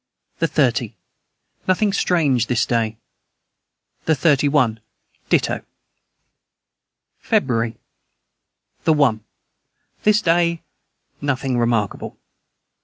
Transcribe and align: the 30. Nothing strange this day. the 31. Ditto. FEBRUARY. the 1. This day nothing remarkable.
the 0.39 0.47
30. 0.47 0.95
Nothing 1.67 1.93
strange 1.93 2.47
this 2.47 2.65
day. 2.65 2.97
the 4.05 4.15
31. 4.15 4.79
Ditto. 5.29 5.61
FEBRUARY. 7.19 7.77
the 8.83 8.93
1. 8.93 9.23
This 10.01 10.23
day 10.23 10.63
nothing 11.21 11.59
remarkable. 11.59 12.17